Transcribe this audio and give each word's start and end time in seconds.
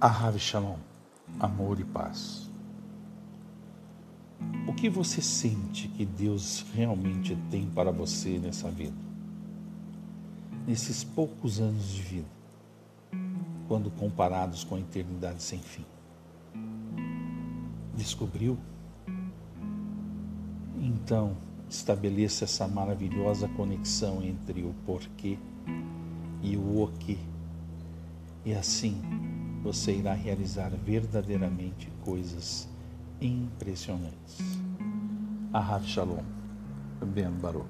Ahav 0.00 0.38
Shalom, 0.38 0.78
amor 1.40 1.80
e 1.80 1.84
paz. 1.84 2.48
O 4.68 4.72
que 4.72 4.88
você 4.88 5.20
sente 5.20 5.88
que 5.88 6.06
Deus 6.06 6.64
realmente 6.72 7.36
tem 7.50 7.68
para 7.68 7.90
você 7.90 8.38
nessa 8.38 8.70
vida? 8.70 8.94
Nesses 10.68 11.02
poucos 11.02 11.58
anos 11.58 11.88
de 11.88 12.02
vida, 12.02 12.28
quando 13.66 13.90
comparados 13.90 14.62
com 14.62 14.76
a 14.76 14.78
eternidade 14.78 15.42
sem 15.42 15.58
fim? 15.58 15.84
Descobriu? 17.96 18.56
Então, 20.80 21.36
estabeleça 21.68 22.44
essa 22.44 22.68
maravilhosa 22.68 23.48
conexão 23.48 24.22
entre 24.22 24.62
o 24.62 24.72
porquê 24.86 25.36
e 26.40 26.56
o 26.56 26.82
o 26.82 26.86
que. 27.00 27.18
E 28.44 28.54
assim, 28.54 29.02
você 29.62 29.96
irá 29.96 30.12
realizar 30.12 30.70
verdadeiramente 30.70 31.90
coisas 32.04 32.68
impressionantes. 33.20 34.38
Ahav 35.52 35.84
Shalom, 35.84 36.22
Ben 37.14 37.30
Baruch. 37.30 37.66